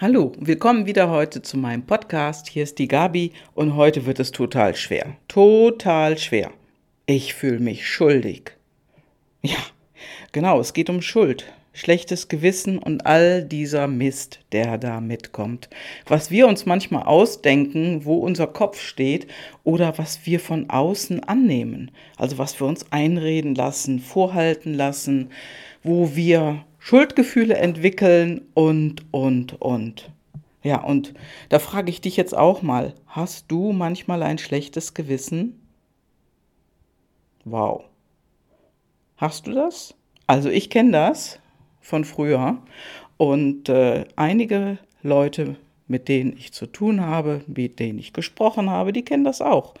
Hallo, 0.00 0.30
willkommen 0.38 0.86
wieder 0.86 1.10
heute 1.10 1.42
zu 1.42 1.58
meinem 1.58 1.82
Podcast. 1.82 2.48
Hier 2.48 2.62
ist 2.62 2.78
die 2.78 2.86
Gabi 2.86 3.32
und 3.56 3.74
heute 3.74 4.06
wird 4.06 4.20
es 4.20 4.30
total 4.30 4.76
schwer. 4.76 5.16
Total 5.26 6.16
schwer. 6.16 6.52
Ich 7.06 7.34
fühle 7.34 7.58
mich 7.58 7.88
schuldig. 7.88 8.52
Ja, 9.42 9.58
genau, 10.30 10.60
es 10.60 10.72
geht 10.72 10.88
um 10.88 11.02
Schuld, 11.02 11.52
schlechtes 11.72 12.28
Gewissen 12.28 12.78
und 12.78 13.06
all 13.06 13.42
dieser 13.42 13.88
Mist, 13.88 14.38
der 14.52 14.78
da 14.78 15.00
mitkommt. 15.00 15.68
Was 16.06 16.30
wir 16.30 16.46
uns 16.46 16.64
manchmal 16.64 17.02
ausdenken, 17.02 18.04
wo 18.04 18.18
unser 18.18 18.46
Kopf 18.46 18.80
steht 18.80 19.26
oder 19.64 19.98
was 19.98 20.20
wir 20.26 20.38
von 20.38 20.70
außen 20.70 21.24
annehmen. 21.24 21.90
Also 22.16 22.38
was 22.38 22.60
wir 22.60 22.68
uns 22.68 22.86
einreden 22.92 23.56
lassen, 23.56 23.98
vorhalten 23.98 24.74
lassen, 24.74 25.30
wo 25.82 26.14
wir 26.14 26.64
Schuldgefühle 26.78 27.56
entwickeln 27.56 28.42
und, 28.54 29.04
und, 29.12 29.60
und. 29.60 30.10
Ja, 30.62 30.82
und 30.82 31.14
da 31.48 31.58
frage 31.58 31.90
ich 31.90 32.00
dich 32.00 32.16
jetzt 32.16 32.36
auch 32.36 32.62
mal, 32.62 32.94
hast 33.06 33.46
du 33.48 33.72
manchmal 33.72 34.22
ein 34.22 34.38
schlechtes 34.38 34.94
Gewissen? 34.94 35.60
Wow. 37.44 37.84
Hast 39.16 39.46
du 39.46 39.52
das? 39.52 39.94
Also 40.26 40.50
ich 40.50 40.70
kenne 40.70 40.92
das 40.92 41.40
von 41.80 42.04
früher 42.04 42.58
und 43.16 43.68
äh, 43.68 44.04
einige 44.16 44.78
Leute, 45.02 45.56
mit 45.86 46.08
denen 46.08 46.36
ich 46.36 46.52
zu 46.52 46.66
tun 46.66 47.00
habe, 47.00 47.42
mit 47.46 47.80
denen 47.80 47.98
ich 47.98 48.12
gesprochen 48.12 48.68
habe, 48.68 48.92
die 48.92 49.04
kennen 49.04 49.24
das 49.24 49.40
auch. 49.40 49.74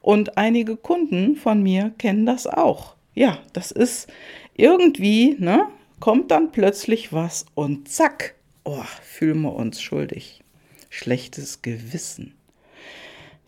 Und 0.00 0.38
einige 0.38 0.76
Kunden 0.76 1.36
von 1.36 1.62
mir 1.62 1.92
kennen 1.98 2.24
das 2.24 2.46
auch. 2.46 2.94
Ja, 3.14 3.38
das 3.52 3.70
ist 3.70 4.10
irgendwie, 4.54 5.36
ne, 5.38 5.66
kommt 6.00 6.30
dann 6.30 6.50
plötzlich 6.50 7.12
was 7.12 7.46
und 7.54 7.88
zack, 7.88 8.34
oh, 8.64 8.82
fühlen 9.02 9.42
wir 9.42 9.54
uns 9.54 9.80
schuldig. 9.80 10.42
Schlechtes 10.88 11.62
Gewissen. 11.62 12.34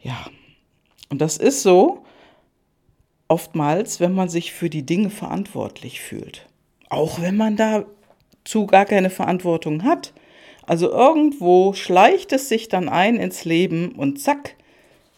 Ja, 0.00 0.26
und 1.08 1.20
das 1.20 1.36
ist 1.36 1.62
so 1.62 2.04
oftmals, 3.28 3.98
wenn 3.98 4.12
man 4.12 4.28
sich 4.28 4.52
für 4.52 4.68
die 4.70 4.84
Dinge 4.84 5.10
verantwortlich 5.10 6.00
fühlt. 6.00 6.46
Auch 6.90 7.20
wenn 7.20 7.36
man 7.36 7.56
dazu 7.56 8.66
gar 8.66 8.84
keine 8.84 9.10
Verantwortung 9.10 9.84
hat. 9.84 10.12
Also 10.66 10.90
irgendwo 10.90 11.72
schleicht 11.72 12.32
es 12.32 12.48
sich 12.48 12.68
dann 12.68 12.88
ein 12.88 13.16
ins 13.16 13.44
Leben 13.44 13.92
und 13.92 14.20
zack, 14.20 14.56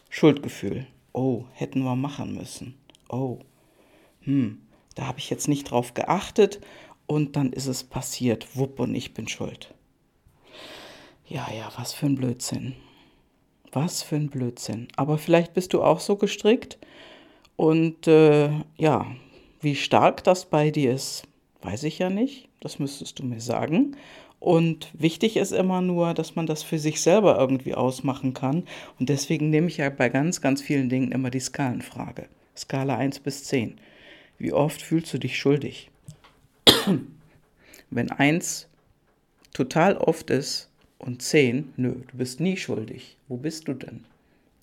Schuldgefühl. 0.09 0.87
Oh, 1.13 1.45
hätten 1.53 1.83
wir 1.83 1.97
machen 1.97 2.35
müssen. 2.35 2.75
Oh, 3.09 3.41
hm, 4.21 4.63
da 4.95 5.07
habe 5.07 5.19
ich 5.19 5.29
jetzt 5.29 5.49
nicht 5.49 5.71
drauf 5.71 5.95
geachtet 5.95 6.61
und 7.07 7.37
dann 7.37 7.53
ist 7.53 7.67
es 7.67 7.85
passiert. 7.85 8.57
Wupp 8.57 8.81
und 8.81 8.95
ich 8.95 9.15
bin 9.15 9.29
schuld. 9.29 9.75
Ja, 11.27 11.47
ja, 11.57 11.71
was 11.77 11.93
für 11.93 12.07
ein 12.07 12.17
Blödsinn. 12.17 12.75
Was 13.73 14.03
für 14.03 14.17
ein 14.17 14.29
Blödsinn. 14.29 14.89
Aber 14.97 15.19
vielleicht 15.19 15.55
bist 15.55 15.73
du 15.73 15.83
auch 15.83 16.01
so 16.01 16.17
gestrickt 16.17 16.79
und 17.57 18.07
äh, 18.07 18.51
ja, 18.77 19.07
wie 19.61 19.75
stark 19.75 20.23
das 20.25 20.47
bei 20.47 20.71
dir 20.71 20.93
ist, 20.93 21.25
weiß 21.63 21.85
ich 21.85 21.99
ja 21.99 22.11
nicht. 22.11 22.49
Das 22.61 22.79
müsstest 22.79 23.19
du 23.19 23.25
mir 23.25 23.41
sagen. 23.41 23.97
Und 24.41 24.91
wichtig 24.93 25.39
ist 25.39 25.53
immer 25.53 25.81
nur, 25.81 26.13
dass 26.13 26.37
man 26.37 26.47
das 26.47 26.63
für 26.63 26.79
sich 26.79 27.01
selber 27.01 27.39
irgendwie 27.39 27.75
ausmachen 27.75 28.35
kann. 28.35 28.65
Und 28.99 29.09
deswegen 29.09 29.49
nehme 29.49 29.69
ich 29.69 29.79
ja 29.79 29.89
bei 29.89 30.11
ganz, 30.11 30.43
ganz 30.43 30.61
vielen 30.61 30.91
Dingen 30.91 31.13
immer 31.13 31.31
die 31.31 31.41
Skalenfrage. 31.41 32.29
Skala 32.55 32.97
1 32.97 33.21
bis 33.21 33.45
10. 33.45 33.81
Wie 34.37 34.53
oft 34.53 34.83
fühlst 34.83 35.15
du 35.15 35.19
dich 35.19 35.39
schuldig? 35.39 35.91
Wenn 37.91 38.11
eins 38.11 38.69
total 39.53 39.97
oft 39.97 40.31
ist 40.31 40.71
und 40.99 41.23
zehn, 41.23 41.73
nö, 41.77 41.95
du 42.11 42.17
bist 42.17 42.41
nie 42.41 42.57
schuldig. 42.57 43.17
Wo 43.29 43.37
bist 43.37 43.69
du 43.69 43.75
denn? 43.75 44.05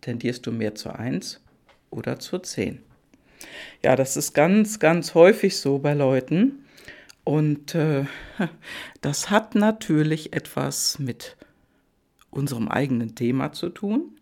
Tendierst 0.01 0.45
du 0.45 0.51
mehr 0.51 0.75
zur 0.75 0.97
eins 0.97 1.41
oder 1.89 2.19
zur 2.19 2.43
zehn? 2.43 2.81
Ja, 3.83 3.95
das 3.95 4.17
ist 4.17 4.33
ganz, 4.33 4.79
ganz 4.79 5.13
häufig 5.13 5.57
so 5.57 5.79
bei 5.79 5.93
Leuten. 5.93 6.65
Und 7.23 7.75
äh, 7.75 8.05
das 9.01 9.29
hat 9.29 9.55
natürlich 9.55 10.33
etwas 10.33 10.99
mit 10.99 11.37
unserem 12.29 12.67
eigenen 12.67 13.15
Thema 13.15 13.51
zu 13.51 13.69
tun. 13.69 14.17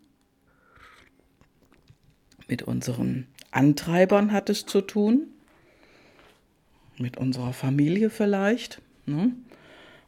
Mit 2.48 2.62
unseren 2.62 3.28
Antreibern 3.52 4.32
hat 4.32 4.50
es 4.50 4.66
zu 4.66 4.80
tun 4.80 5.28
mit 7.00 7.16
unserer 7.16 7.52
Familie 7.52 8.10
vielleicht. 8.10 8.80
Ne? 9.06 9.32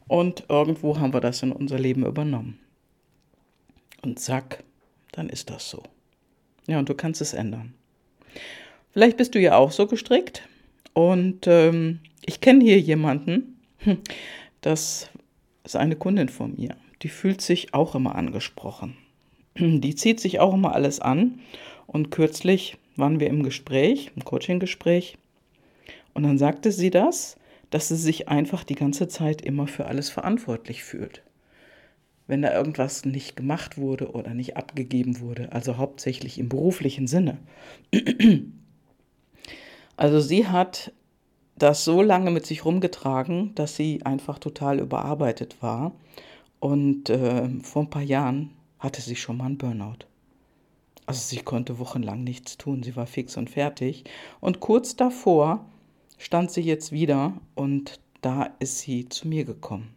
Und 0.07 0.45
irgendwo 0.49 0.99
haben 0.99 1.13
wir 1.13 1.21
das 1.21 1.43
in 1.43 1.53
unser 1.53 1.79
Leben 1.79 2.05
übernommen. 2.05 2.59
Und 4.03 4.19
zack, 4.19 4.63
dann 5.13 5.29
ist 5.29 5.51
das 5.51 5.71
so. 5.71 5.83
Ja, 6.67 6.79
und 6.79 6.89
du 6.89 6.95
kannst 6.95 7.21
es 7.21 7.33
ändern. 7.33 7.75
Vielleicht 8.93 9.17
bist 9.17 9.35
du 9.35 9.41
ja 9.41 9.57
auch 9.57 9.73
so 9.73 9.87
gestrickt. 9.87 10.47
Und 10.93 11.47
ähm, 11.47 12.01
ich 12.27 12.41
kenne 12.41 12.63
hier 12.63 12.79
jemanden, 12.79 13.61
das 14.61 15.09
ist 15.65 15.77
eine 15.77 15.97
Kundin 15.97 16.29
von 16.29 16.57
mir. 16.57 16.77
Die 17.03 17.09
fühlt 17.09 17.41
sich 17.41 17.75
auch 17.75 17.95
immer 17.95 18.15
angesprochen. 18.15 18.97
Die 19.57 19.95
zieht 19.95 20.21
sich 20.21 20.41
auch 20.41 20.55
immer 20.55 20.75
alles 20.75 21.01
an. 21.01 21.41
Und 21.87 22.11
kürzlich 22.11 22.77
waren 22.97 23.21
wir 23.21 23.29
im 23.29 23.43
Gespräch, 23.43 24.11
im 24.15 24.25
Coaching-Gespräch. 24.25 25.19
Und 26.15 26.25
dann 26.25 26.39
sagte 26.39 26.73
sie 26.73 26.91
das, 26.91 27.37
dass 27.71 27.89
sie 27.89 27.97
sich 27.97 28.29
einfach 28.29 28.65
die 28.65 28.75
ganze 28.75 29.09
Zeit 29.09 29.43
immer 29.43 29.67
für 29.67 29.87
alles 29.87 30.11
verantwortlich 30.11 30.85
fühlt. 30.85 31.23
Wenn 32.27 32.43
da 32.43 32.55
irgendwas 32.55 33.05
nicht 33.05 33.37
gemacht 33.37 33.79
wurde 33.79 34.13
oder 34.13 34.35
nicht 34.35 34.57
abgegeben 34.57 35.21
wurde, 35.21 35.53
also 35.53 35.79
hauptsächlich 35.79 36.39
im 36.39 36.49
beruflichen 36.49 37.07
Sinne. 37.07 37.39
Also 39.97 40.21
sie 40.21 40.49
hat 40.49 40.93
das 41.57 41.85
so 41.85 42.03
lange 42.03 42.31
mit 42.31 42.47
sich 42.47 42.65
rumgetragen, 42.65 43.55
dass 43.55 43.77
sie 43.77 44.05
einfach 44.05 44.39
total 44.39 44.81
überarbeitet 44.81 45.63
war. 45.63 45.93
Und 46.61 47.11
äh, 47.11 47.49
vor 47.63 47.83
ein 47.83 47.91
paar 47.91 48.03
Jahren 48.03 48.51
hatte 48.79 49.01
sie 49.01 49.17
schon 49.17 49.37
mal 49.37 49.47
einen 49.47 49.59
Burnout. 49.59 50.07
Also 51.07 51.21
sie 51.21 51.43
konnte 51.43 51.79
wochenlang 51.79 52.25
nichts 52.25 52.57
tun, 52.57 52.83
sie 52.83 52.97
war 52.97 53.07
fix 53.07 53.37
und 53.37 53.51
fertig. 53.51 54.05
Und 54.41 54.61
kurz 54.61 54.97
davor 54.97 55.67
stand 56.23 56.53
sie 56.53 56.61
jetzt 56.61 56.93
wieder 56.93 57.35
und 57.55 58.01
da 58.21 58.51
ist 58.61 58.79
sie 58.79 59.09
zu 59.09 59.27
mir 59.27 59.45
gekommen. 59.45 59.95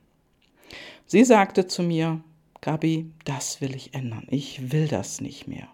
Sie 1.06 1.24
sagte 1.24 1.68
zu 1.68 1.84
mir, 1.84 2.22
Gabi, 2.62 3.12
das 3.26 3.62
will 3.62 3.76
ich 3.76 3.94
ändern. 3.94 4.26
Ich 4.32 4.72
will 4.72 4.88
das 4.88 5.22
nicht 5.22 5.48
mehr. 5.48 5.68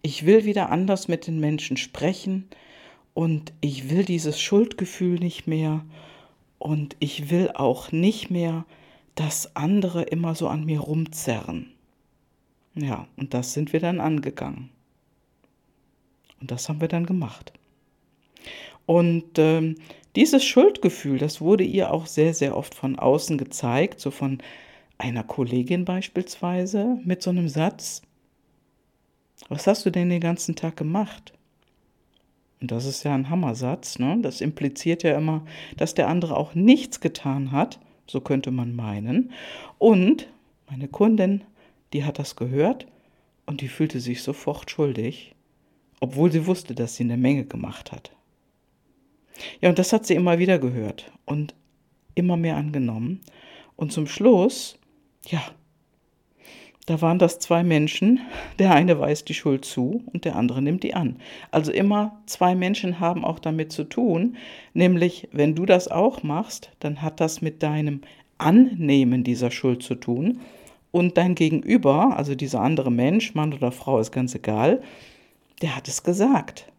Ich 0.00 0.24
will 0.24 0.44
wieder 0.44 0.70
anders 0.70 1.08
mit 1.08 1.26
den 1.26 1.40
Menschen 1.40 1.76
sprechen 1.76 2.48
und 3.12 3.52
ich 3.60 3.90
will 3.90 4.04
dieses 4.04 4.40
Schuldgefühl 4.40 5.18
nicht 5.18 5.48
mehr 5.48 5.84
und 6.58 6.94
ich 7.00 7.30
will 7.30 7.50
auch 7.52 7.90
nicht 7.90 8.30
mehr, 8.30 8.64
dass 9.16 9.56
andere 9.56 10.02
immer 10.04 10.36
so 10.36 10.46
an 10.46 10.64
mir 10.64 10.78
rumzerren. 10.78 11.72
Ja, 12.74 13.08
und 13.16 13.34
das 13.34 13.52
sind 13.52 13.72
wir 13.72 13.80
dann 13.80 14.00
angegangen. 14.00 14.70
Und 16.40 16.52
das 16.52 16.68
haben 16.68 16.80
wir 16.80 16.88
dann 16.88 17.04
gemacht. 17.04 17.52
Und 18.86 19.38
ähm, 19.38 19.76
dieses 20.16 20.44
Schuldgefühl, 20.44 21.18
das 21.18 21.40
wurde 21.40 21.64
ihr 21.64 21.92
auch 21.92 22.06
sehr, 22.06 22.34
sehr 22.34 22.56
oft 22.56 22.74
von 22.74 22.98
außen 22.98 23.38
gezeigt, 23.38 24.00
so 24.00 24.10
von 24.10 24.38
einer 24.98 25.24
Kollegin 25.24 25.84
beispielsweise, 25.84 26.98
mit 27.04 27.22
so 27.22 27.30
einem 27.30 27.48
Satz, 27.48 28.02
was 29.48 29.66
hast 29.66 29.84
du 29.84 29.90
denn 29.90 30.10
den 30.10 30.20
ganzen 30.20 30.54
Tag 30.54 30.76
gemacht? 30.76 31.32
Und 32.60 32.70
das 32.70 32.84
ist 32.84 33.02
ja 33.02 33.14
ein 33.14 33.28
Hammersatz, 33.28 33.98
ne? 33.98 34.18
Das 34.22 34.40
impliziert 34.40 35.02
ja 35.02 35.18
immer, 35.18 35.44
dass 35.76 35.94
der 35.94 36.08
andere 36.08 36.36
auch 36.36 36.54
nichts 36.54 37.00
getan 37.00 37.50
hat, 37.50 37.80
so 38.06 38.20
könnte 38.20 38.52
man 38.52 38.76
meinen. 38.76 39.32
Und 39.78 40.28
meine 40.70 40.86
Kundin, 40.86 41.42
die 41.92 42.04
hat 42.04 42.18
das 42.18 42.36
gehört 42.36 42.86
und 43.46 43.60
die 43.60 43.68
fühlte 43.68 43.98
sich 43.98 44.22
sofort 44.22 44.70
schuldig, 44.70 45.34
obwohl 46.00 46.30
sie 46.30 46.46
wusste, 46.46 46.74
dass 46.74 46.94
sie 46.94 47.02
eine 47.02 47.16
Menge 47.16 47.44
gemacht 47.44 47.90
hat. 47.90 48.12
Ja, 49.60 49.68
und 49.68 49.78
das 49.78 49.92
hat 49.92 50.06
sie 50.06 50.14
immer 50.14 50.38
wieder 50.38 50.58
gehört 50.58 51.10
und 51.24 51.54
immer 52.14 52.36
mehr 52.36 52.56
angenommen. 52.56 53.20
Und 53.76 53.92
zum 53.92 54.06
Schluss, 54.06 54.78
ja, 55.26 55.42
da 56.86 57.00
waren 57.00 57.18
das 57.18 57.38
zwei 57.38 57.62
Menschen, 57.62 58.20
der 58.58 58.74
eine 58.74 58.98
weist 58.98 59.28
die 59.28 59.34
Schuld 59.34 59.64
zu 59.64 60.02
und 60.12 60.24
der 60.24 60.34
andere 60.34 60.60
nimmt 60.60 60.82
die 60.82 60.94
an. 60.94 61.16
Also 61.52 61.70
immer 61.70 62.20
zwei 62.26 62.56
Menschen 62.56 62.98
haben 62.98 63.24
auch 63.24 63.38
damit 63.38 63.70
zu 63.70 63.84
tun, 63.84 64.36
nämlich 64.74 65.28
wenn 65.32 65.54
du 65.54 65.64
das 65.64 65.88
auch 65.88 66.24
machst, 66.24 66.72
dann 66.80 67.00
hat 67.00 67.20
das 67.20 67.40
mit 67.40 67.62
deinem 67.62 68.00
Annehmen 68.38 69.22
dieser 69.22 69.52
Schuld 69.52 69.84
zu 69.84 69.94
tun 69.94 70.40
und 70.90 71.16
dein 71.16 71.36
Gegenüber, 71.36 72.16
also 72.16 72.34
dieser 72.34 72.60
andere 72.60 72.90
Mensch, 72.90 73.34
Mann 73.34 73.54
oder 73.54 73.70
Frau, 73.70 74.00
ist 74.00 74.10
ganz 74.10 74.34
egal, 74.34 74.82
der 75.62 75.76
hat 75.76 75.86
es 75.86 76.02
gesagt. 76.02 76.71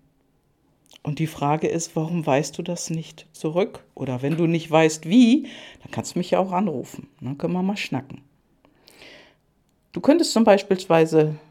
Und 1.04 1.20
die 1.20 1.28
Frage 1.28 1.68
ist, 1.68 1.98
warum 1.98 2.26
weißt 2.26 2.58
du 2.58 2.64
das 2.64 2.90
nicht 2.90 3.28
zurück? 3.34 3.84
Oder 3.94 4.22
wenn 4.22 4.38
du 4.38 4.48
nicht 4.48 4.72
weißt, 4.72 5.08
wie, 5.08 5.44
dann 5.82 5.92
kannst 5.92 6.16
du 6.16 6.20
mich 6.20 6.32
ja 6.32 6.40
auch 6.40 6.54
anrufen. 6.54 7.10
Dann 7.20 7.38
können 7.38 7.54
wir 7.54 7.62
mal 7.62 7.78
schnacken. 7.78 8.22
Du 9.92 10.00
könntest 10.00 10.32
zum 10.32 10.46
Beispiel 10.46 10.78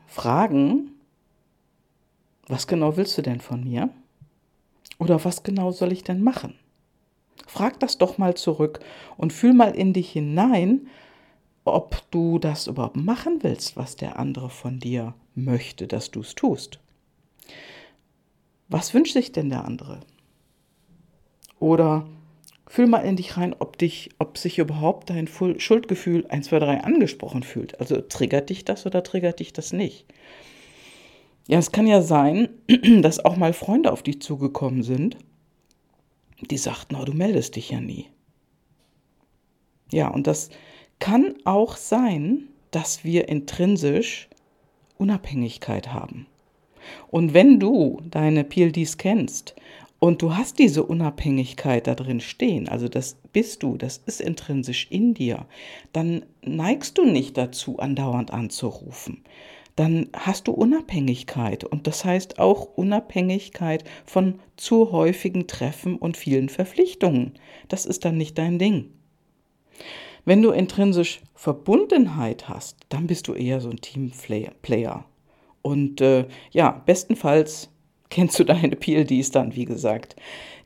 fragen, 0.07 0.91
was 2.49 2.67
genau 2.67 2.97
willst 2.97 3.17
du 3.19 3.23
denn 3.23 3.41
von 3.41 3.63
mir? 3.63 3.91
Oder 4.99 5.23
was 5.25 5.43
genau 5.43 5.71
soll 5.71 5.93
ich 5.93 6.03
denn 6.03 6.23
machen? 6.23 6.55
Frag 7.47 7.79
das 7.81 7.99
doch 7.99 8.19
mal 8.19 8.35
zurück 8.35 8.81
und 9.17 9.33
fühl 9.33 9.53
mal 9.53 9.75
in 9.75 9.93
dich 9.93 10.11
hinein, 10.13 10.89
ob 11.65 12.03
du 12.11 12.39
das 12.39 12.67
überhaupt 12.67 12.97
machen 12.97 13.43
willst, 13.43 13.77
was 13.77 13.97
der 13.97 14.19
andere 14.19 14.49
von 14.49 14.81
dir 14.81 15.15
möchte, 15.35 15.87
dass 15.87 16.11
du 16.11 16.21
es 16.21 16.35
tust. 16.35 16.79
Was 18.73 18.95
wünscht 18.95 19.13
sich 19.13 19.33
denn 19.33 19.51
der 19.51 19.67
andere? 19.67 20.01
Oder 21.61 22.09
fühl 22.67 22.87
mal 22.87 23.01
in 23.01 23.17
dich 23.17 23.37
rein, 23.37 23.55
ob, 23.59 23.77
dich, 23.77 24.09
ob 24.19 24.39
sich 24.39 24.59
überhaupt 24.59 25.11
dein 25.11 25.29
Schuldgefühl 25.29 26.27
1, 26.27 26.47
2, 26.47 26.59
3 26.59 26.81
angesprochen 26.83 27.43
fühlt. 27.43 27.79
Also 27.81 28.01
triggert 28.01 28.49
dich 28.49 28.65
das 28.65 28.87
oder 28.87 29.03
triggert 29.03 29.41
dich 29.41 29.53
das 29.53 29.75
nicht? 29.75 30.07
Ja, 31.49 31.59
es 31.59 31.71
kann 31.71 31.87
ja 31.87 32.01
sein, 32.01 32.49
dass 33.03 33.23
auch 33.23 33.37
mal 33.37 33.53
Freunde 33.53 33.93
auf 33.93 34.03
dich 34.03 34.23
zugekommen 34.23 34.83
sind, 34.83 35.19
die 36.41 36.57
sagten, 36.57 36.97
oh, 36.97 37.05
du 37.05 37.13
meldest 37.13 37.57
dich 37.57 37.69
ja 37.69 37.81
nie. 37.81 38.07
Ja, 39.93 40.09
und 40.09 40.27
das 40.27 40.49
kann 40.99 41.35
auch 41.45 41.77
sein, 41.77 42.49
dass 42.71 43.05
wir 43.05 43.29
intrinsisch 43.29 44.31
Unabhängigkeit 44.97 45.93
haben. 45.93 46.27
Und 47.09 47.35
wenn 47.35 47.61
du 47.61 48.01
deine 48.11 48.45
PLDs 48.45 48.99
kennst 48.99 49.55
und 49.99 50.23
du 50.23 50.37
hast 50.37 50.59
diese 50.59 50.85
Unabhängigkeit 50.85 51.87
da 51.87 51.95
drin 51.95 52.21
stehen, 52.21 52.69
also 52.69 52.89
das 52.89 53.17
bist 53.33 53.63
du, 53.63 53.77
das 53.77 54.03
ist 54.07 54.21
intrinsisch 54.21 54.89
in 54.91 55.15
dir, 55.15 55.47
dann 55.93 56.25
neigst 56.45 56.99
du 56.99 57.05
nicht 57.05 57.37
dazu, 57.37 57.79
andauernd 57.79 58.33
anzurufen. 58.33 59.23
Dann 59.77 60.09
hast 60.13 60.49
du 60.49 60.53
Unabhängigkeit 60.53 61.65
und 61.65 61.87
das 61.87 62.05
heißt 62.05 62.39
auch 62.39 62.77
Unabhängigkeit 62.77 63.85
von 64.05 64.41
zu 64.57 64.93
häufigen 64.93 65.47
Treffen 65.47 65.97
und 65.97 66.17
vielen 66.17 66.51
Verpflichtungen. 66.51 67.33
Das 67.69 67.87
ist 67.87 68.05
dann 68.05 68.19
nicht 68.19 68.37
dein 68.37 68.59
Ding. 68.59 68.91
Wenn 70.25 70.43
du 70.43 70.51
intrinsisch 70.51 71.21
Verbundenheit 71.35 72.49
hast, 72.49 72.77
dann 72.91 73.07
bist 73.07 73.29
du 73.29 73.35
eher 73.35 73.61
so 73.61 73.71
ein 73.71 73.81
Teamplayer. 73.81 75.05
Und 75.63 76.01
äh, 76.01 76.27
ja, 76.51 76.83
bestenfalls 76.85 77.71
kennst 78.11 78.39
du 78.39 78.45
deine 78.45 78.77
PLDs 78.77 79.31
dann, 79.31 79.55
wie 79.55 79.65
gesagt. 79.65 80.17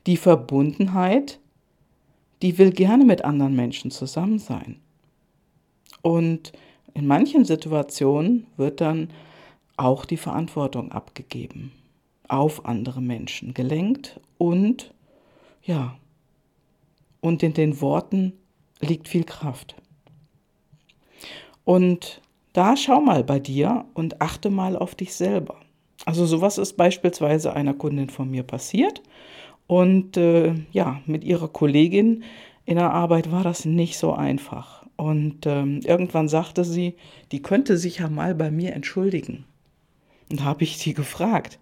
Die 0.06 0.16
Verbundenheit, 0.16 1.38
die 2.42 2.58
will 2.58 2.70
gerne 2.70 3.04
mit 3.04 3.24
anderen 3.24 3.54
Menschen 3.54 3.90
zusammen 3.90 4.38
sein. 4.38 4.80
Und 6.02 6.52
in 6.94 7.06
manchen 7.06 7.44
Situationen 7.44 8.46
wird 8.56 8.80
dann 8.80 9.10
auch 9.76 10.04
die 10.04 10.16
Verantwortung 10.16 10.92
abgegeben, 10.92 11.72
auf 12.28 12.64
andere 12.64 13.02
Menschen 13.02 13.54
gelenkt 13.54 14.20
und 14.38 14.94
ja, 15.62 15.96
und 17.20 17.42
in 17.42 17.54
den 17.54 17.80
Worten 17.80 18.32
liegt 18.80 19.08
viel 19.08 19.24
Kraft. 19.24 19.74
Und 21.64 22.22
da 22.56 22.74
schau 22.74 23.02
mal 23.02 23.22
bei 23.22 23.38
dir 23.38 23.84
und 23.92 24.22
achte 24.22 24.48
mal 24.48 24.76
auf 24.76 24.94
dich 24.94 25.14
selber. 25.14 25.56
Also 26.06 26.24
sowas 26.24 26.56
ist 26.56 26.78
beispielsweise 26.78 27.52
einer 27.52 27.74
Kundin 27.74 28.08
von 28.08 28.30
mir 28.30 28.44
passiert. 28.44 29.02
Und 29.66 30.16
äh, 30.16 30.54
ja, 30.72 31.02
mit 31.04 31.22
ihrer 31.22 31.48
Kollegin 31.48 32.24
in 32.64 32.76
der 32.76 32.92
Arbeit 32.92 33.30
war 33.30 33.42
das 33.42 33.66
nicht 33.66 33.98
so 33.98 34.14
einfach. 34.14 34.86
Und 34.96 35.44
ähm, 35.44 35.80
irgendwann 35.84 36.28
sagte 36.28 36.64
sie, 36.64 36.94
die 37.30 37.42
könnte 37.42 37.76
sich 37.76 37.98
ja 37.98 38.08
mal 38.08 38.34
bei 38.34 38.50
mir 38.50 38.72
entschuldigen. 38.72 39.44
Und 40.30 40.40
da 40.40 40.44
habe 40.44 40.64
ich 40.64 40.78
sie 40.78 40.94
gefragt, 40.94 41.58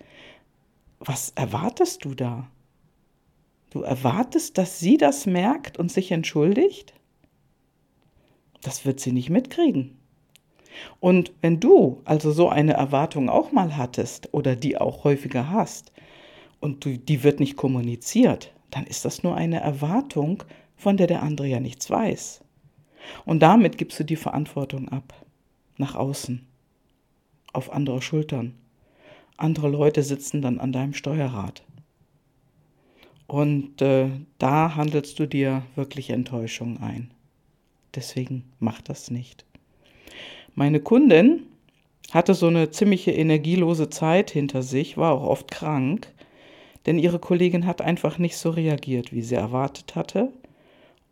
was 1.01 1.33
erwartest 1.35 2.05
du 2.05 2.15
da? 2.15 2.49
Du 3.71 3.83
erwartest, 3.83 4.59
dass 4.59 4.79
sie 4.79 4.97
das 4.97 5.27
merkt 5.27 5.77
und 5.77 5.91
sich 5.91 6.13
entschuldigt? 6.13 6.95
Das 8.63 8.87
wird 8.87 9.01
sie 9.01 9.11
nicht 9.11 9.31
mitkriegen. 9.31 9.99
Und 11.01 11.33
wenn 11.41 11.61
du 11.61 12.01
also 12.05 12.33
so 12.33 12.49
eine 12.49 12.75
Erwartung 12.75 13.29
auch 13.29 13.53
mal 13.53 13.77
hattest 13.77 14.33
oder 14.33 14.57
die 14.57 14.77
auch 14.77 15.05
häufiger 15.05 15.51
hast 15.51 15.93
und 16.61 16.85
du, 16.85 16.99
die 16.99 17.23
wird 17.23 17.41
nicht 17.41 17.57
kommuniziert, 17.57 18.53
dann 18.71 18.87
ist 18.87 19.05
das 19.05 19.23
nur 19.23 19.37
eine 19.37 19.61
Erwartung, 19.61 20.43
von 20.77 20.97
der 20.97 21.07
der 21.07 21.23
andere 21.23 21.47
ja 21.47 21.61
nichts 21.61 21.89
weiß. 21.91 22.43
Und 23.25 23.41
damit 23.41 23.79
gibst 23.79 24.01
du 24.01 24.05
die 24.05 24.17
Verantwortung 24.17 24.89
ab, 24.89 25.15
nach 25.77 25.95
außen, 25.95 26.47
auf 27.53 27.73
andere 27.73 28.03
Schultern. 28.03 28.55
Andere 29.37 29.69
Leute 29.69 30.03
sitzen 30.03 30.43
dann 30.43 30.59
an 30.59 30.73
deinem 30.73 30.95
Steuerrad. 30.95 31.65
Und 33.27 33.81
äh, 33.83 34.11
da 34.39 34.75
handelst 34.75 35.19
du 35.19 35.27
dir 35.27 35.63
wirklich 35.75 36.11
Enttäuschung 36.11 36.81
ein. 36.81 37.11
Deswegen 37.95 38.53
mach 38.59 38.81
das 38.81 39.11
nicht. 39.11 39.45
Meine 40.55 40.81
Kundin 40.81 41.45
hatte 42.13 42.35
so 42.35 42.47
eine 42.47 42.71
ziemliche 42.71 43.11
energielose 43.13 43.91
Zeit 43.91 44.31
hinter 44.31 44.63
sich, 44.63 44.97
war 44.97 45.13
auch 45.13 45.25
oft 45.25 45.51
krank, 45.51 46.13
denn 46.87 46.99
ihre 46.99 47.19
Kollegin 47.19 47.67
hat 47.67 47.81
einfach 47.81 48.19
nicht 48.19 48.37
so 48.37 48.51
reagiert, 48.51 49.13
wie 49.13 49.23
sie 49.23 49.35
erwartet 49.35 49.97
hatte. 49.97 50.33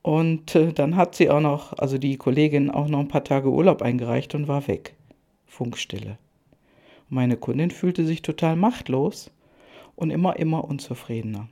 Und 0.03 0.55
äh, 0.55 0.73
dann 0.73 0.97
hat 0.97 1.15
sie 1.15 1.31
auch 1.31 1.41
noch, 1.41 1.73
also 1.79 1.99
die 1.99 2.17
Kollegin, 2.17 2.71
auch 2.71 2.89
noch 2.89 3.01
ein 3.01 3.09
paar 3.09 3.25
Tage 3.25 3.51
Urlaub 3.51 3.83
eingereicht 3.83 4.35
und 4.35 4.49
war 4.49 4.67
weg. 4.69 4.95
Funkstille. 5.47 6.19
Meine 7.09 7.37
Kundin 7.37 7.71
fühlte 7.71 8.05
sich 8.05 8.23
total 8.23 8.57
machtlos 8.57 9.31
und 9.97 10.11
immer, 10.11 10.39
immer 10.39 10.65
unzufriedener. 10.65 11.49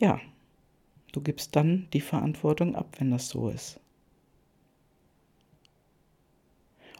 Ja, 0.00 0.20
Du 1.12 1.24
gibst 1.24 1.56
dann 1.56 1.88
die 1.92 2.00
Verantwortung 2.00 2.76
ab, 2.76 2.96
wenn 2.98 3.10
das 3.10 3.28
so 3.28 3.48
ist. 3.48 3.80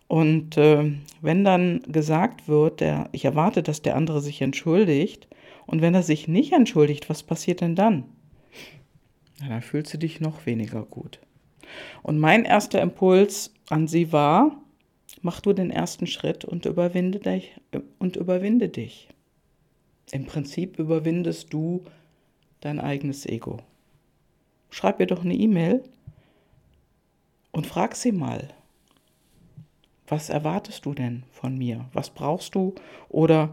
Und 0.09 0.57
äh, 0.57 0.93
wenn 1.21 1.45
dann 1.45 1.83
gesagt 1.87 2.49
wird, 2.49 2.81
der, 2.81 3.09
ich 3.13 3.25
erwarte, 3.25 3.63
dass 3.63 3.83
der 3.83 3.97
andere 3.97 4.21
sich 4.21 4.41
entschuldigt, 4.43 5.29
und 5.67 5.83
wenn 5.83 5.95
er 5.95 6.03
sich 6.03 6.29
nicht 6.29 6.53
entschuldigt, 6.53 7.11
was 7.11 7.23
passiert 7.23 7.61
denn 7.61 7.77
dann? 7.77 8.05
Ja, 9.41 9.49
dann 9.49 9.63
fühlst 9.63 9.93
du 9.93 9.99
dich 9.99 10.21
noch 10.21 10.47
weniger 10.47 10.83
gut. 10.83 11.21
Und 12.03 12.19
mein 12.19 12.47
erster 12.47 12.81
Impuls 12.81 13.53
an 13.69 13.87
sie 13.87 14.11
war, 14.11 14.62
mach 15.21 15.41
du 15.41 15.53
den 15.53 15.71
ersten 15.71 16.07
Schritt 16.07 16.47
und 16.47 16.65
überwinde 16.65 17.19
dich 17.19 17.55
und 17.99 18.17
überwinde 18.17 18.71
dich. 18.71 19.09
Im 20.11 20.25
Prinzip 20.25 20.79
überwindest 20.79 21.53
du 21.53 21.85
dein 22.61 22.81
eigenes 22.81 23.27
Ego 23.27 23.59
schreib 24.71 25.00
ihr 25.00 25.07
doch 25.07 25.25
eine 25.25 25.35
E-Mail 25.35 25.83
und 27.53 27.67
frag 27.67 27.97
sie 27.97 28.12
mal, 28.12 28.49
was 30.09 30.31
erwartest 30.31 30.87
du 30.87 30.95
denn 30.95 31.23
von 31.31 31.57
mir? 31.57 31.85
Was 31.93 32.11
brauchst 32.11 32.55
du? 32.55 32.75
Oder 33.09 33.50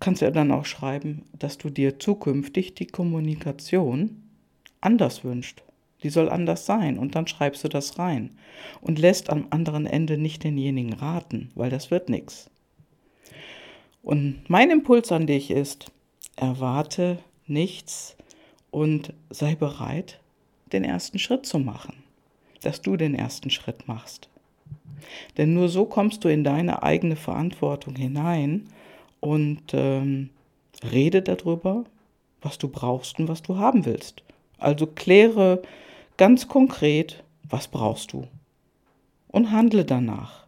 kannst 0.00 0.22
du 0.22 0.26
ja 0.26 0.30
dann 0.30 0.50
auch 0.50 0.64
schreiben, 0.64 1.24
dass 1.38 1.58
du 1.58 1.70
dir 1.70 1.98
zukünftig 1.98 2.74
die 2.74 2.86
Kommunikation 2.86 4.22
anders 4.80 5.24
wünscht. 5.24 5.62
Die 6.02 6.10
soll 6.10 6.28
anders 6.28 6.66
sein. 6.66 6.98
Und 6.98 7.14
dann 7.14 7.26
schreibst 7.26 7.62
du 7.64 7.68
das 7.68 7.98
rein. 7.98 8.36
Und 8.80 8.98
lässt 8.98 9.30
am 9.30 9.46
anderen 9.50 9.86
Ende 9.86 10.18
nicht 10.18 10.42
denjenigen 10.42 10.94
raten, 10.94 11.50
weil 11.54 11.70
das 11.70 11.90
wird 11.90 12.08
nichts. 12.08 12.50
Und 14.02 14.42
mein 14.48 14.70
Impuls 14.70 15.12
an 15.12 15.26
dich 15.26 15.50
ist, 15.50 15.92
erwarte 16.36 17.18
nichts 17.46 18.16
und 18.70 19.12
sei 19.30 19.54
bereit, 19.54 20.18
den 20.72 20.82
ersten 20.82 21.18
Schritt 21.18 21.46
zu 21.46 21.58
machen, 21.58 22.02
dass 22.62 22.82
du 22.82 22.96
den 22.96 23.14
ersten 23.14 23.50
Schritt 23.50 23.86
machst. 23.86 24.28
Denn 25.36 25.54
nur 25.54 25.68
so 25.68 25.84
kommst 25.84 26.24
du 26.24 26.28
in 26.28 26.44
deine 26.44 26.82
eigene 26.82 27.16
Verantwortung 27.16 27.96
hinein 27.96 28.68
und 29.20 29.62
ähm, 29.72 30.30
rede 30.90 31.22
darüber, 31.22 31.84
was 32.40 32.58
du 32.58 32.68
brauchst 32.68 33.18
und 33.18 33.28
was 33.28 33.42
du 33.42 33.56
haben 33.56 33.84
willst. 33.84 34.22
Also 34.58 34.86
kläre 34.86 35.62
ganz 36.16 36.48
konkret, 36.48 37.22
was 37.48 37.68
brauchst 37.68 38.12
du 38.12 38.26
und 39.28 39.50
handle 39.50 39.84
danach. 39.84 40.46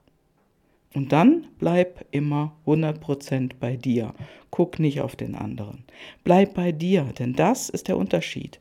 Und 0.94 1.10
dann 1.10 1.48
bleib 1.58 2.04
immer 2.12 2.52
100% 2.66 3.52
bei 3.58 3.76
dir. 3.76 4.14
Guck 4.50 4.78
nicht 4.78 5.00
auf 5.00 5.16
den 5.16 5.34
anderen. 5.34 5.84
Bleib 6.22 6.54
bei 6.54 6.70
dir, 6.70 7.02
denn 7.18 7.32
das 7.32 7.68
ist 7.68 7.88
der 7.88 7.96
Unterschied 7.96 8.60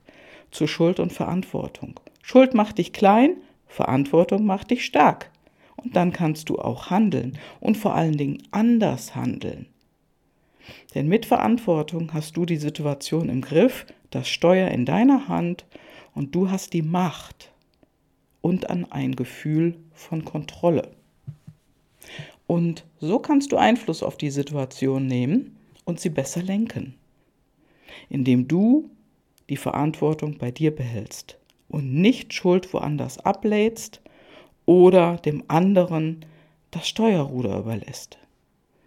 zu 0.50 0.66
Schuld 0.66 1.00
und 1.00 1.14
Verantwortung. 1.14 2.00
Schuld 2.24 2.56
macht 2.56 2.80
dich 2.80 2.94
klein, 2.94 3.38
Verantwortung 3.68 4.46
macht 4.46 4.72
dich 4.72 4.86
stark. 4.86 5.30
Und 5.84 5.96
dann 5.96 6.14
kannst 6.14 6.50
du 6.50 6.60
auch 6.60 6.90
handeln 6.90 7.38
und 7.60 7.78
vor 7.78 7.96
allen 7.96 8.18
Dingen 8.18 8.44
anders 8.52 9.16
handeln. 9.16 9.68
Denn 10.96 11.08
mit 11.08 11.26
Verantwortung 11.26 12.14
hast 12.14 12.38
du 12.38 12.46
die 12.46 12.58
Situation 12.58 13.28
im 13.30 13.42
Griff, 13.42 13.86
das 14.12 14.30
Steuer 14.30 14.70
in 14.70 14.86
deiner 14.86 15.28
Hand 15.28 15.66
und 16.16 16.34
du 16.36 16.50
hast 16.50 16.74
die 16.74 16.84
Macht, 16.84 17.54
und 18.44 18.70
an 18.70 18.86
ein 18.92 19.16
Gefühl 19.16 19.80
von 19.94 20.26
Kontrolle. 20.26 20.92
Und 22.46 22.86
so 23.00 23.18
kannst 23.20 23.52
du 23.52 23.58
Einfluss 23.58 24.04
auf 24.04 24.18
die 24.18 24.30
Situation 24.30 25.08
nehmen 25.08 25.56
und 25.86 26.00
sie 26.00 26.10
besser 26.10 26.44
lenken, 26.44 26.96
indem 28.10 28.48
du 28.48 28.92
die 29.50 29.58
Verantwortung 29.58 30.38
bei 30.38 30.52
dir 30.52 30.76
behältst 30.76 31.40
und 31.70 31.94
nicht 31.94 32.34
Schuld 32.34 32.72
woanders 32.74 33.18
ablädst 33.18 34.02
oder 34.66 35.18
dem 35.18 35.44
anderen 35.48 36.26
das 36.72 36.88
Steuerruder 36.88 37.60
überlässt. 37.60 38.18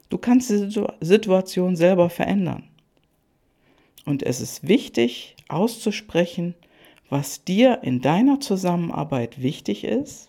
Du 0.08 0.18
kannst 0.18 0.50
die 0.50 0.70
Situation 1.00 1.76
selber 1.76 2.10
verändern. 2.10 2.64
Und 4.04 4.22
es 4.22 4.40
ist 4.40 4.66
wichtig 4.66 5.36
auszusprechen, 5.48 6.54
was 7.08 7.44
dir 7.44 7.80
in 7.82 8.00
deiner 8.00 8.40
Zusammenarbeit 8.40 9.42
wichtig 9.42 9.84
ist. 9.84 10.28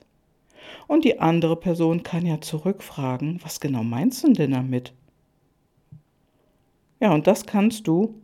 Und 0.88 1.06
die 1.06 1.20
andere 1.20 1.56
Person 1.56 2.04
kann 2.04 2.26
ja 2.26 2.42
zurückfragen, 2.42 3.40
was 3.44 3.60
genau 3.60 3.84
meinst 3.84 4.24
du 4.24 4.34
denn 4.34 4.52
damit? 4.52 4.94
Ja, 7.00 7.14
und 7.14 7.28
das 7.28 7.46
kannst 7.46 7.88
du 7.88 8.16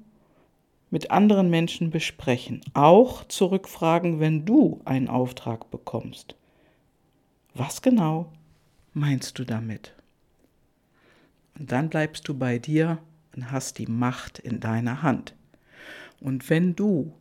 mit 0.90 1.12
anderen 1.12 1.50
Menschen 1.50 1.90
besprechen. 1.90 2.62
Auch 2.74 3.24
zurückfragen, 3.26 4.20
wenn 4.20 4.46
du 4.46 4.82
einen 4.86 5.08
Auftrag 5.08 5.70
bekommst. 5.72 6.36
Was 7.56 7.84
genau 7.84 8.32
meinst 8.94 9.38
du 9.38 9.44
damit? 9.44 9.94
Und 11.58 11.72
dann 11.72 11.90
bleibst 11.90 12.28
du 12.28 12.34
bei 12.34 12.58
dir 12.58 12.98
und 13.36 13.52
hast 13.52 13.78
die 13.78 13.86
Macht 13.86 14.40
in 14.40 14.60
deiner 14.60 15.04
Hand. 15.04 15.36
Und 16.20 16.50
wenn 16.50 16.76
du 16.76 17.14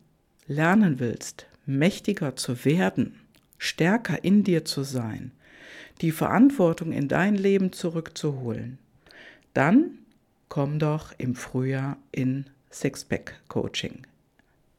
lernen 0.47 0.99
willst, 0.99 1.45
mächtiger 1.67 2.35
zu 2.35 2.65
werden, 2.65 3.19
stärker 3.59 4.23
in 4.23 4.43
dir 4.43 4.65
zu 4.65 4.83
sein, 4.83 5.31
die 6.01 6.11
Verantwortung 6.11 6.91
in 6.91 7.07
dein 7.07 7.35
Leben 7.35 7.71
zurückzuholen, 7.71 8.79
dann 9.53 9.99
komm 10.49 10.79
doch 10.79 11.13
im 11.19 11.35
Frühjahr 11.35 11.97
in 12.11 12.45
Sixpack 12.71 13.39
Coaching. 13.49 14.07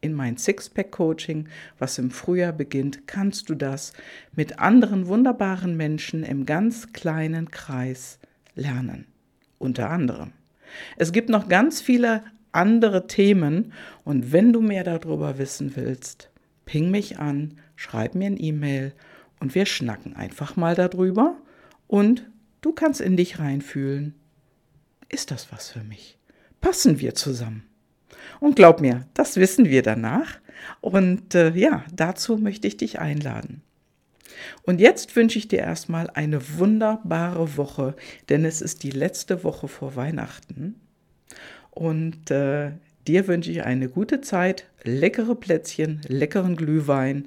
In 0.04 0.12
mein 0.12 0.36
Sixpack 0.36 0.90
Coaching, 0.90 1.48
was 1.78 1.96
im 1.96 2.10
Frühjahr 2.10 2.52
beginnt, 2.52 3.08
kannst 3.08 3.48
du 3.48 3.54
das 3.54 3.94
mit 4.36 4.58
anderen 4.58 5.06
wunderbaren 5.06 5.78
Menschen 5.78 6.24
im 6.24 6.44
ganz 6.44 6.92
kleinen 6.92 7.50
Kreis 7.50 8.18
lernen. 8.54 9.06
Unter 9.56 9.88
anderem. 9.88 10.32
Es 10.98 11.10
gibt 11.10 11.30
noch 11.30 11.48
ganz 11.48 11.80
viele 11.80 12.22
andere 12.52 13.06
Themen. 13.06 13.72
Und 14.04 14.30
wenn 14.30 14.52
du 14.52 14.60
mehr 14.60 14.84
darüber 14.84 15.38
wissen 15.38 15.74
willst, 15.74 16.28
ping 16.66 16.90
mich 16.90 17.18
an, 17.18 17.54
schreib 17.74 18.14
mir 18.14 18.26
ein 18.26 18.36
E-Mail 18.38 18.92
und 19.40 19.54
wir 19.54 19.64
schnacken 19.64 20.14
einfach 20.14 20.54
mal 20.54 20.74
darüber 20.74 21.38
und 21.86 22.30
du 22.60 22.72
kannst 22.72 23.00
in 23.00 23.16
dich 23.16 23.38
reinfühlen. 23.38 24.14
Ist 25.08 25.30
das 25.30 25.50
was 25.50 25.70
für 25.70 25.82
mich? 25.82 26.18
Passen 26.60 27.00
wir 27.00 27.14
zusammen? 27.14 27.64
Und 28.40 28.56
glaub 28.56 28.80
mir, 28.80 29.06
das 29.14 29.36
wissen 29.36 29.66
wir 29.66 29.82
danach. 29.82 30.38
Und 30.80 31.34
äh, 31.34 31.50
ja, 31.50 31.84
dazu 31.94 32.36
möchte 32.36 32.66
ich 32.66 32.76
dich 32.76 32.98
einladen. 32.98 33.62
Und 34.62 34.80
jetzt 34.80 35.14
wünsche 35.16 35.38
ich 35.38 35.48
dir 35.48 35.60
erstmal 35.60 36.10
eine 36.10 36.58
wunderbare 36.58 37.56
Woche, 37.56 37.94
denn 38.28 38.44
es 38.44 38.60
ist 38.60 38.82
die 38.82 38.90
letzte 38.90 39.44
Woche 39.44 39.68
vor 39.68 39.96
Weihnachten. 39.96 40.76
Und 41.70 42.30
äh, 42.30 42.72
dir 43.06 43.26
wünsche 43.26 43.50
ich 43.50 43.64
eine 43.64 43.88
gute 43.88 44.20
Zeit, 44.20 44.66
leckere 44.82 45.34
Plätzchen, 45.34 46.00
leckeren 46.06 46.56
Glühwein 46.56 47.26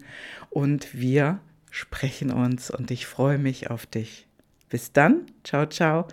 und 0.49 0.99
wir 0.99 1.39
sprechen 1.69 2.31
uns 2.31 2.71
und 2.71 2.91
ich 2.91 3.05
freue 3.05 3.37
mich 3.37 3.69
auf 3.69 3.85
dich. 3.85 4.27
Bis 4.69 4.91
dann, 4.91 5.27
ciao, 5.43 5.65
ciao. 5.65 6.07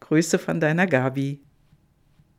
Grüße 0.00 0.38
von 0.38 0.60
deiner 0.60 0.86
Gabi. 0.86 1.40